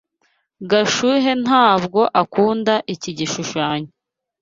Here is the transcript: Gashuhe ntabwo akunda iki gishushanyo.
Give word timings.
Gashuhe 0.69 1.31
ntabwo 1.45 2.01
akunda 2.21 2.73
iki 2.93 3.11
gishushanyo. 3.17 3.89